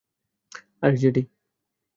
আরে, 0.83 0.97
জেডি! 0.97 1.21